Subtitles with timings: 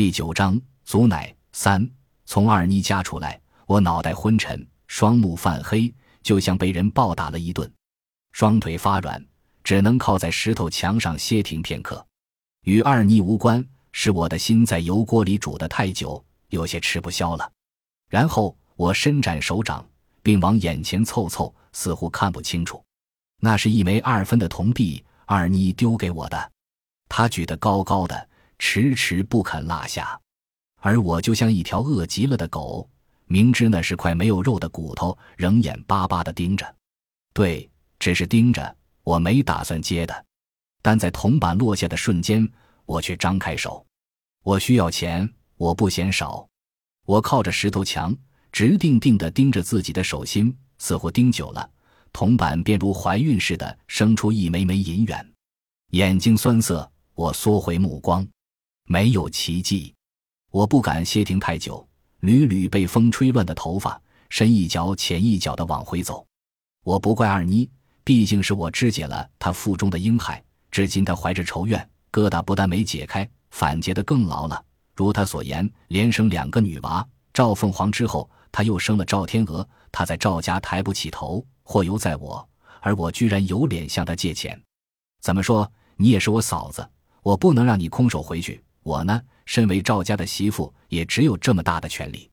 [0.00, 1.86] 第九章，祖奶三。
[2.24, 7.70] 从二妮家出来，我脑袋昏沉，双目泛黑，就像被人暴打了一顿，
[8.32, 9.22] 双腿发软，
[9.62, 12.02] 只能靠在石头墙上歇停片刻。
[12.62, 17.52] 与二妮无关，是我的心在油锅里煮得太久，有些吃不消了。
[18.08, 19.86] 然后我伸展手掌，
[20.22, 22.82] 并往眼前凑凑，似乎看不清楚。
[23.38, 26.52] 那是一枚二分的铜币，二妮丢给我的。
[27.06, 28.28] 她举得高高的，
[28.62, 30.20] 迟迟不肯落下，
[30.80, 32.88] 而我就像一条饿极了的狗，
[33.24, 36.76] 明知那是块没有肉的骨头，仍眼巴巴地盯着。
[37.32, 37.68] 对，
[37.98, 40.24] 只是盯着，我没打算接的。
[40.82, 42.46] 但在铜板落下的瞬间，
[42.84, 43.84] 我却张开手。
[44.44, 46.46] 我需要钱，我不嫌少。
[47.06, 48.14] 我靠着石头墙，
[48.52, 51.68] 直定定地盯着自己的手心，似乎盯久了，
[52.12, 55.32] 铜板便如怀孕似的生出一枚枚银元。
[55.92, 56.88] 眼睛酸涩。
[57.12, 58.26] 我缩回目光，
[58.92, 59.94] 没有奇迹。
[60.50, 61.86] 我不敢歇停太久，
[62.22, 66.26] 屡屡被风吹乱的头发，深一脚浅一脚的往回走。
[66.82, 67.70] 我不怪二妮，
[68.02, 70.42] 毕竟是我肢解了她腹中的婴孩，
[70.72, 74.60] 至今她怀着仇怨，疙瘩不但没解开，反结得更牢了。
[74.96, 77.06] 如她所言，连生两个女娃。
[77.32, 79.64] 赵凤凰之后，她又生了赵天鹅。
[79.92, 82.44] 她在赵家抬不起头，祸由在我，
[82.80, 84.60] 而我居然有脸向她借钱。
[85.20, 86.84] 怎么说，你也是我嫂子。
[87.22, 88.60] 我不能让你空手回去。
[88.82, 92.30] 我呢，身为赵家的媳妇，也只有这么大的权利。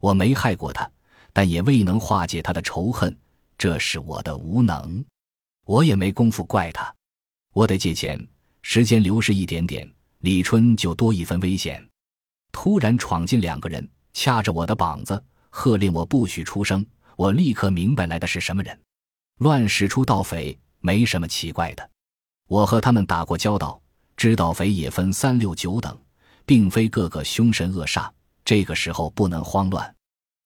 [0.00, 0.90] 我没害过他，
[1.32, 3.16] 但也未能化解他的仇恨，
[3.58, 5.04] 这是我的无能。
[5.64, 6.92] 我也没工夫怪他。
[7.52, 8.26] 我得借钱，
[8.62, 9.88] 时间流逝一点点，
[10.20, 11.86] 李春就多一分危险。
[12.50, 16.84] 突然闯进两个人，掐着我的膀子，喝令我不许出声。
[17.16, 18.78] 我立刻明白来的是什么人。
[19.40, 21.90] 乱世出盗匪，没什么奇怪的。
[22.48, 23.81] 我和他们打过交道。
[24.22, 25.98] 知道匪也分三六九等，
[26.46, 28.08] 并非个个凶神恶煞。
[28.44, 29.92] 这个时候不能慌乱，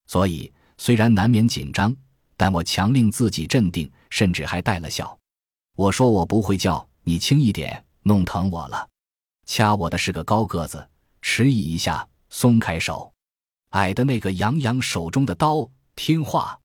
[0.07, 1.95] 所以虽然难免紧张，
[2.39, 5.15] 但我强令自己镇定，甚至还带了笑。
[5.75, 8.89] 我说我不会叫，你轻一点，弄疼我了。
[9.45, 10.89] 掐我的是个高个子，
[11.21, 13.13] 迟疑一下，松开手。
[13.73, 16.59] 矮的那个扬扬手中的刀，听话。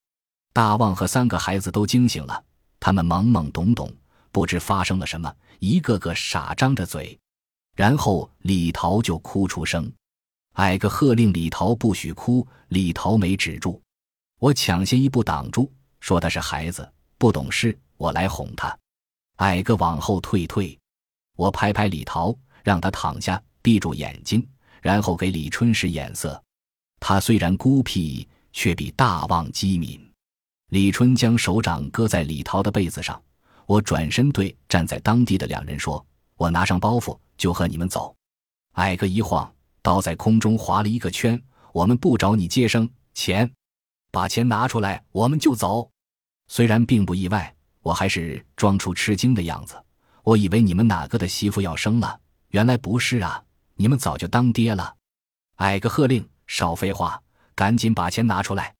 [0.53, 2.41] 大旺和三个孩子都惊醒了，
[2.79, 3.94] 他们懵懵懂懂。
[4.31, 7.16] 不知发生了什么，一个个傻张着嘴，
[7.75, 9.91] 然后李桃就哭出声。
[10.53, 13.79] 矮个喝令李桃不许哭，李桃没止住。
[14.39, 18.75] 我抢先一步挡住，说他是孩子，不懂事，我来哄他。
[19.35, 20.75] 矮个往后退退，
[21.38, 24.44] 我拍拍李桃，让他躺下，闭住眼睛，
[24.81, 26.44] 然后给李春使眼色。
[27.00, 30.11] 他虽然孤僻，却比大旺机敏。
[30.69, 33.21] 李春将手掌搁在李桃的被子上。
[33.71, 36.05] 我转身对站在当地的两人说
[36.35, 38.13] ：“我拿上包袱就和你们走。”
[38.75, 39.49] 矮个一晃，
[39.81, 41.41] 刀在空中划了一个圈。
[41.71, 43.49] 我们不找你接生钱，
[44.11, 45.89] 把钱拿出来，我们就走。
[46.49, 49.81] 虽然并不意外，我还是装出吃惊的样子。
[50.23, 53.41] 我以为你们哪个的媳妇要生了，原来不是啊！
[53.75, 54.97] 你们早就当爹了。
[55.59, 57.23] 矮个喝令：“少废话，
[57.55, 58.75] 赶紧把钱拿出来！”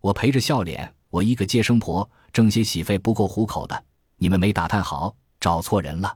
[0.00, 3.84] 我陪着笑脸：“我一个接生婆，挣些喜费不够糊口的。”
[4.22, 6.14] 你们没打探好，找错人了。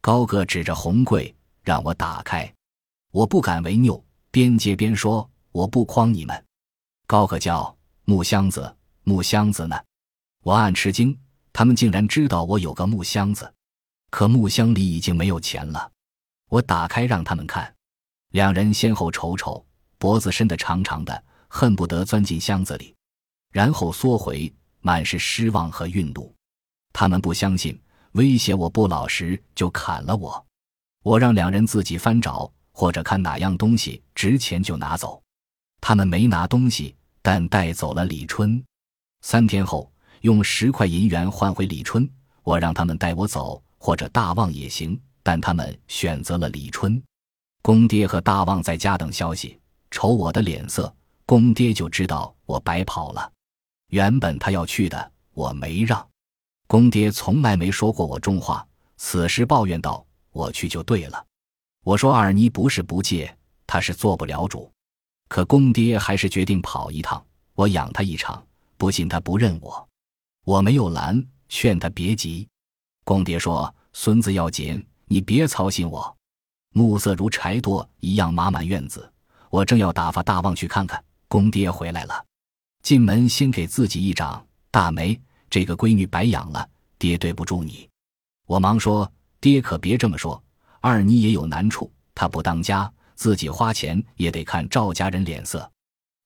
[0.00, 2.52] 高个指着红柜，让我打开。
[3.12, 6.44] 我不敢违拗，边接边说：“我不诓你们。”
[7.06, 9.80] 高个叫木箱子，木箱子呢？
[10.42, 11.16] 我暗吃惊，
[11.52, 13.54] 他们竟然知道我有个木箱子。
[14.10, 15.92] 可木箱里已经没有钱了。
[16.48, 17.72] 我打开让他们看，
[18.30, 19.64] 两人先后瞅瞅，
[19.98, 22.92] 脖子伸得长长的，恨不得钻进箱子里，
[23.52, 26.34] 然后缩回，满是失望和愠怒。
[26.98, 27.78] 他们不相信，
[28.12, 30.46] 威胁我不老实就砍了我。
[31.02, 35.22] 我让两人自己翻找，或者看哪样东西值钱就拿走。
[35.78, 38.64] 他们没拿东西，但带走了李春。
[39.20, 39.92] 三天后，
[40.22, 42.08] 用十块银元换回李春。
[42.42, 47.00] 我让他们带我走，或者大旺也行，但他们选择了李春。
[47.60, 50.90] 公爹和大旺在家等消息，瞅我的脸色，
[51.26, 53.30] 公爹就知道我白跑了。
[53.88, 56.08] 原本他要去的，我没让。
[56.66, 58.66] 公爹从来没说过我重话，
[58.96, 61.24] 此时抱怨道：“我去就对了。”
[61.84, 63.32] 我说：“二妮不是不借，
[63.66, 64.70] 他是做不了主。”
[65.28, 67.24] 可公爹还是决定跑一趟，
[67.54, 68.44] 我养他一场，
[68.76, 69.88] 不信他不认我。
[70.44, 72.48] 我没有拦，劝他别急。
[73.04, 76.16] 公爹说：“孙子要紧，你别操心我。”
[76.74, 79.08] 暮色如柴垛一样码满院子，
[79.50, 82.24] 我正要打发大旺去看看，公爹回来了，
[82.82, 85.20] 进门先给自己一掌，大梅。
[85.56, 86.68] 这个闺女白养了，
[86.98, 87.88] 爹对不住你。
[88.44, 89.10] 我忙说
[89.40, 90.44] ：“爹可别这么说，
[90.82, 95.72] 二妮也有难处，她不当家，自己花钱也得看赵家人脸色。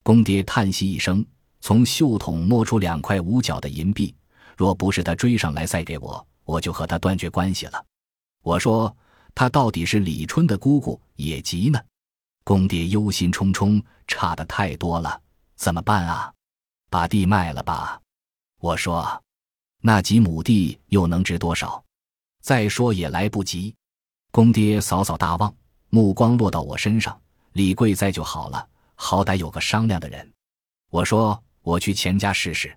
[0.03, 1.25] 公爹叹息一声，
[1.61, 4.13] 从袖筒摸出两块五角的银币。
[4.57, 7.81] 若不是他追上来塞给我，我就和他断绝关系了。
[8.43, 8.93] 我说
[9.33, 11.81] ：“他到底是李春的姑姑，也急呢。”
[12.43, 15.21] 公爹忧心忡忡：“差的太多了，
[15.55, 16.33] 怎么办啊？
[16.91, 18.01] 把地卖了吧。”
[18.61, 19.23] 我说
[19.81, 21.83] ：“那几亩地又能值多少？
[22.43, 23.75] 再说也来不及。”
[24.31, 25.53] 公爹扫扫大望，
[25.89, 27.19] 目光落到我身上
[27.55, 30.31] ：“李贵在就好了，好歹有个商量的人。”
[30.91, 32.77] 我说：“我去钱家试试。”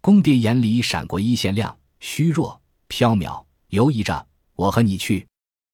[0.00, 4.24] 公爹眼里闪过一线亮，虚弱缥缈，犹疑着
[4.54, 5.26] ：“我和你去。”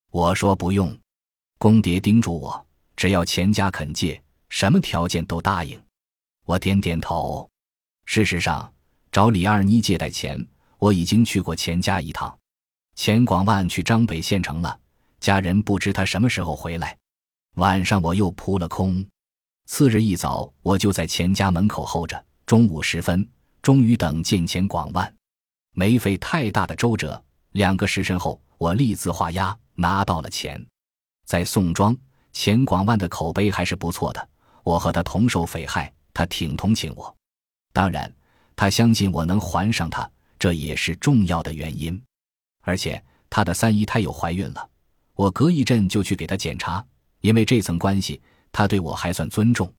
[0.09, 0.97] 我说：“不用。”
[1.59, 2.65] 公爹叮嘱我
[2.97, 4.19] ：“只要钱家肯借，
[4.49, 5.79] 什么条件都答应。”
[6.45, 7.47] 我点点头。
[8.05, 8.72] 事实上，
[9.13, 10.43] 找李二妮借贷钱，
[10.79, 12.35] 我已经去过钱家一趟。
[12.95, 14.75] 钱广万去张北县城了，
[15.19, 16.97] 家人不知他什么时候回来。
[17.57, 19.05] 晚上我又扑了空。
[19.67, 22.25] 次日一早，我就在钱家门口候着。
[22.47, 23.29] 中午时分。
[23.61, 25.15] 终于等见钱广万，
[25.73, 27.23] 没费太大的周折。
[27.51, 30.61] 两个时辰后，我立字画押拿到了钱。
[31.25, 31.95] 在宋庄，
[32.33, 34.29] 钱广万的口碑还是不错的。
[34.63, 37.15] 我和他同受匪害，他挺同情我。
[37.71, 38.13] 当然，
[38.55, 42.01] 他相信我能还上他，这也是重要的原因。
[42.61, 44.69] 而且他的三姨太又怀孕了，
[45.15, 46.85] 我隔一阵就去给他检查。
[47.21, 48.21] 因为这层关系，
[48.51, 49.71] 他对我还算尊重。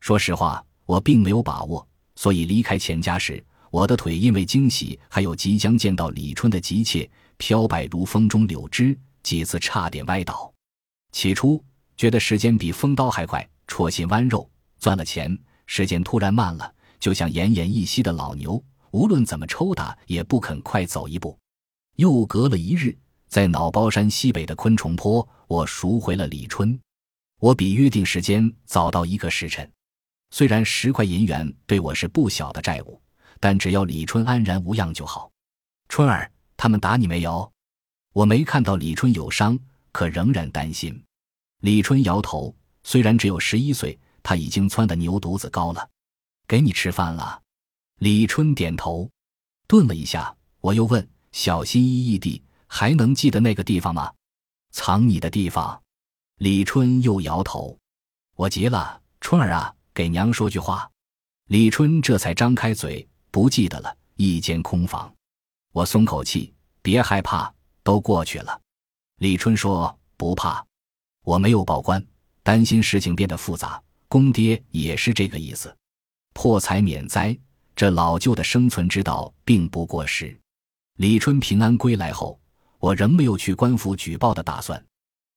[0.00, 1.86] 说实话，我并没有把握。
[2.16, 10.52] 所以离开钱家时，我的腿因为惊喜还有即将见到李春的急切，飘摆如风中柳枝，几次差点歪倒。
[11.12, 11.62] 起初
[11.96, 18.62] 觉得时间比风刀还快，戳心剜肉；攥了钱，时间突然慢了，就像奄奄一息的老牛，
[18.92, 21.36] 无论怎么抽打也不肯快走一步。
[21.96, 26.78] 又隔了一日，在脑包山西北的昆虫坡，我赎回了李春。
[27.40, 29.68] 我比约定时间早到一个时辰。
[30.30, 33.00] 虽然十块银元对我是不小的债务，
[33.40, 35.30] 但只要李春安然无恙就好。
[35.88, 37.50] 春儿，他们打你没有？
[38.12, 39.58] 我没看到李春有伤，
[39.90, 41.02] 可仍然担心。
[41.62, 42.54] 李春摇头，
[42.84, 45.88] 虽然只有十一岁，他已经蹿得牛犊子高了。
[46.50, 47.40] 给你吃饭了。
[48.00, 49.08] 李春点头，
[49.68, 54.12] 顿了一下，我又问，小心翼翼地，还能记得那个地方吗？
[54.72, 55.80] 藏你的地方。
[56.38, 57.78] 李春又摇头。
[58.34, 59.72] 我急了，春儿啊！
[59.94, 60.90] 给娘说句话，
[61.46, 63.96] 李春这才张开嘴，不记得了。
[64.16, 65.14] 一间空房，
[65.70, 67.54] 我松口气，别害怕，
[67.84, 68.60] 都过去了。
[69.18, 70.66] 李春说不怕，
[71.22, 72.04] 我没有报官，
[72.42, 73.80] 担心事情变得复杂。
[74.08, 75.72] 公爹也是这个意思，
[76.32, 77.36] 破财免灾，
[77.74, 80.36] 这老旧的生存之道并不过时。
[80.96, 82.38] 李春平安归来后，
[82.78, 84.82] 我仍没有去官府举报的打算。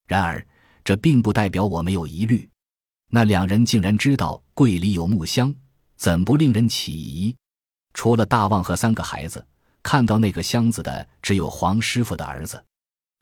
[0.07, 0.45] 然而，
[0.83, 2.49] 这并不代表我没有疑虑。
[3.09, 5.53] 那两人竟然知道柜里有木箱，
[5.95, 7.35] 怎不令人起疑？
[7.93, 9.45] 除了大旺和三个孩子，
[9.81, 12.63] 看到那个箱子的只有黄师傅的儿子。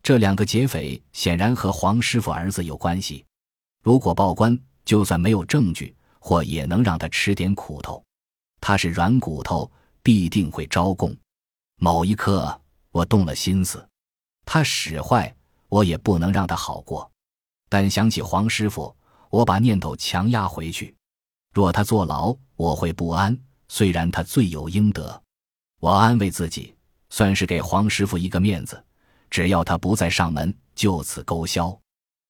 [0.02, 3.24] 这两个劫匪显然和黄师傅儿子有关系。
[3.84, 8.02] 如果报官，就算没有证据，或也能让他吃点苦头。
[8.62, 9.70] 他是软骨头，
[10.02, 11.14] 必定会招供。
[11.76, 13.86] 某一刻，我动了心思：
[14.46, 15.36] 他使坏，
[15.68, 17.12] 我也不能让他好过。
[17.68, 18.96] 但想起黄师傅。
[19.32, 20.94] 我把念头强压回去，
[21.54, 23.40] 若他坐牢，我会不安。
[23.70, 25.24] 虽然他罪有应得，
[25.80, 26.76] 我安慰自己，
[27.10, 28.86] 算是给黄师傅一个面子。
[29.30, 31.80] 只要他不再上门，就此勾销。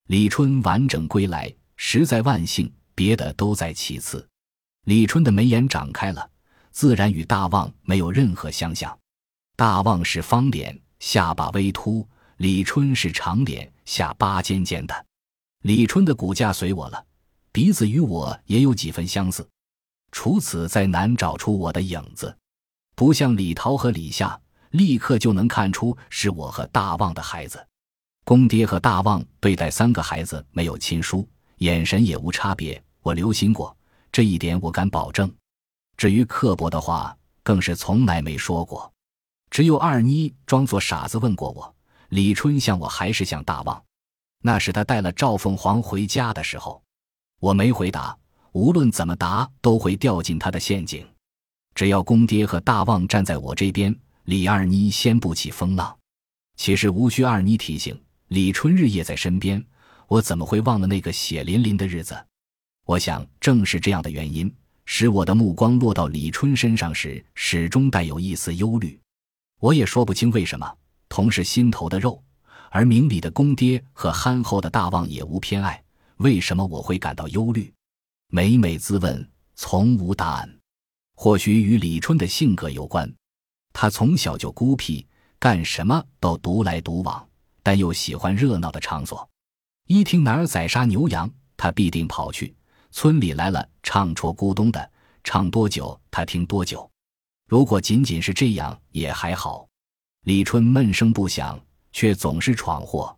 [0.09, 4.27] 李春完整归来，实在万幸，别的都在其次。
[4.85, 6.29] 李春的眉眼长开了，
[6.71, 8.97] 自然与大旺没有任何相像。
[9.55, 12.07] 大旺是方脸，下巴微凸；
[12.37, 15.05] 李春是长脸，下巴尖尖的。
[15.63, 17.05] 李春的骨架随我了，
[17.51, 19.47] 鼻子与我也有几分相似，
[20.11, 22.35] 除此再难找出我的影子，
[22.95, 27.63] 不像李桃和李夏，立刻就能看出是我和大旺的孩子。
[28.23, 31.27] 公爹和大旺对待三个孩子没有亲疏，
[31.61, 33.75] 眼神也无差别，我留心过
[34.11, 35.31] 这一点，我敢保证。
[35.95, 38.91] 至于刻薄的话，更是从来没说过。
[39.51, 41.75] 只有二妮装作傻子问过我：
[42.09, 43.79] 李春像我还是像大旺？
[44.41, 46.81] 那是他带了赵凤凰回家的时候，
[47.39, 48.17] 我没回答。
[48.53, 51.07] 无论怎么答，都会掉进他的陷阱。
[51.75, 55.95] 只要公爹和大旺站在我这边，李二妮掀不起风浪。
[56.57, 57.97] 其实无需二妮提醒，
[58.29, 59.63] 李春日夜在身边，
[60.11, 62.21] 我怎么会忘了那个血淋淋的日子？
[62.85, 64.53] 我想，正是这样的原因，
[64.83, 68.99] 使我的目光落到李春身上时，始终带有一丝忧虑。
[69.61, 70.69] 我也说不清为什么，
[71.07, 72.21] 同是心头的肉。
[72.71, 75.81] 而明理的公爹和憨厚的大旺也无偏爱，
[76.17, 77.73] 为什么我会感到忧虑？
[78.27, 79.25] 每每自问，
[79.55, 80.59] 从无答案。
[81.15, 83.09] 或许与李春的性格有关。
[83.71, 85.07] 他从小就孤僻，
[85.39, 87.25] 干什么都独来独往，
[87.63, 89.25] 但又喜欢热闹的场所。
[89.93, 92.55] 一听哪儿宰杀牛羊，他必定跑去。
[92.91, 94.89] 村里来了唱戳咕咚的，
[95.21, 96.89] 唱多久他听多久。
[97.49, 99.67] 如果仅仅是这样也还好。
[100.23, 101.59] 李春闷声不响，
[101.91, 103.13] 却总是闯祸。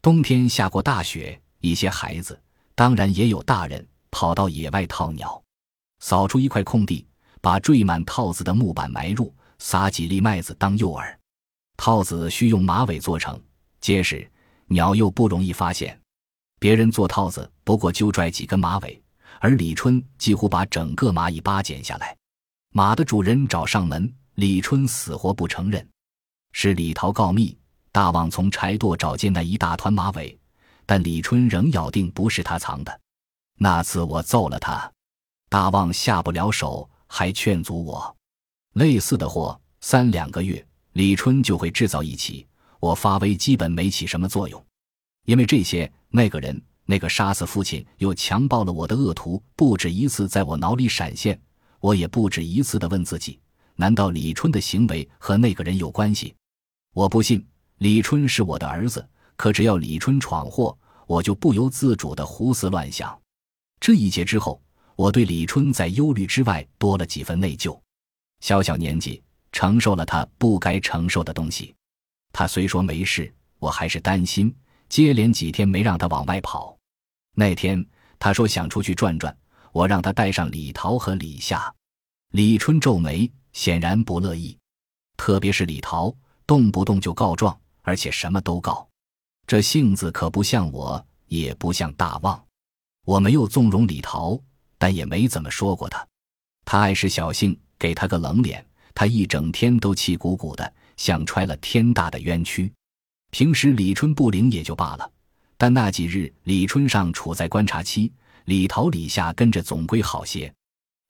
[0.00, 2.40] 冬天下过大雪，一些孩子，
[2.74, 5.42] 当然也有大人，跑到野外套鸟，
[5.98, 7.06] 扫出一块空地，
[7.42, 9.30] 把缀满套子的木板埋入。
[9.58, 11.14] 撒几粒麦子当诱饵，
[11.76, 13.38] 套子需用马尾做成，
[13.82, 14.26] 结实，
[14.68, 16.00] 鸟又不容易发现。
[16.58, 19.02] 别人做套子不过揪拽几根马尾，
[19.40, 22.16] 而李春几乎把整个蚂蚁巴剪下来。
[22.72, 25.86] 马的主人找上门，李春死活不承认。
[26.52, 27.56] 是李桃告密，
[27.92, 30.38] 大旺从柴垛找见那一大团马尾，
[30.84, 33.00] 但李春仍咬定不是他藏的。
[33.58, 34.90] 那次我揍了他，
[35.48, 38.16] 大旺下不了手，还劝阻我。
[38.72, 42.46] 类似的货三两个月，李春就会制造一起。
[42.80, 44.65] 我发威基本没起什么作用，
[45.26, 51.38] 因为这些那个人那个杀死父亲又强暴了我的恶徒不止一次在我脑里闪现，
[51.80, 53.38] 我也不止一次的问自己：
[53.74, 56.34] 难道李春的行为和那个人有关系？
[56.94, 57.44] 我不信
[57.78, 59.06] 李春是我的儿子，
[59.36, 63.20] 可只要李春闯祸，我就不由自主的胡思乱想。
[63.80, 64.62] 这一劫之后，
[64.94, 67.76] 我对李春在忧虑之外多了几分内疚。
[68.40, 71.74] 小小年纪，承受了他不该承受的东西。
[72.32, 74.54] 他虽说没事，我还是担心。
[74.88, 76.76] 接连几天没让他往外跑。
[77.34, 77.84] 那天
[78.18, 79.36] 他说想出去转转，
[79.72, 81.72] 我让他带上李桃和李夏。
[82.32, 84.56] 李春皱眉，显然不乐意。
[85.16, 86.14] 特别是李桃，
[86.46, 88.88] 动不动就告状，而且什么都告。
[89.46, 92.42] 这性子可不像我，也不像大旺。
[93.04, 94.40] 我没有纵容李桃，
[94.78, 96.06] 但也没怎么说过他。
[96.64, 97.58] 他爱使小性。
[97.78, 102.72] 给他个冷脸，他一整天都气鼓鼓的，像揣了天大的冤屈。
[103.38, 105.12] 平时李春不灵也就罢了，
[105.58, 108.10] 但那几日李春尚处在观察期，
[108.46, 110.50] 李桃、李夏跟着总归好些，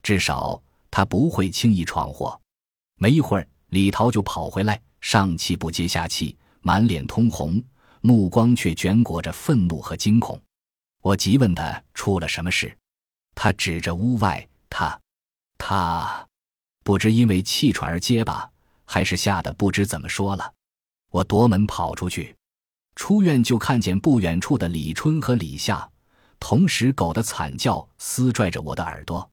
[0.03, 2.37] 至少他不会轻易闯祸。
[2.97, 7.63] 没一会儿，李桃就跑回来，上气不接下气，满脸通红，
[8.01, 10.37] 目光却卷裹着愤怒和惊恐。
[11.01, 12.77] 我急问他出了什么事，
[13.35, 14.99] 他指着屋外，他，
[15.57, 16.27] 他。
[16.83, 18.51] 不知因为气喘而结巴，
[18.83, 20.55] 还是吓得不知怎么说了。
[21.11, 22.35] 我夺门跑出去，
[22.95, 25.89] 出院就看见不远处的李春和李夏，
[26.39, 29.27] 同时狗的惨叫撕拽着我的耳朵。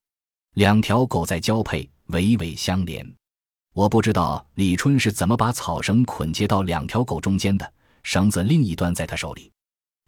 [0.54, 3.04] 两条狗在交配，尾尾相连。
[3.72, 7.72] 我不知道李春是怎么把草绳捆结到两条狗中间的，
[8.04, 9.50] 绳子另一端在他手里。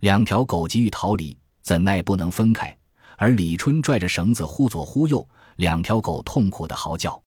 [0.00, 2.76] 两条狗急于逃离，怎奈不能分开，
[3.16, 7.20] 而李春拽着绳子忽左忽右，两条狗痛苦的嚎叫。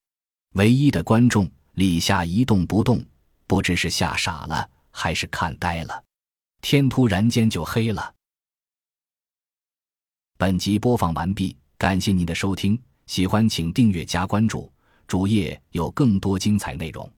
[0.53, 3.03] 唯一的观众李夏一动不动，
[3.49, 6.03] 不知是吓傻了还是看呆了。
[6.61, 8.13] 天突然间就黑了。
[10.37, 14.71] 本集播放完毕，感谢您的收听，喜欢请订阅加关注，
[15.07, 17.11] 主页有更多精彩内容。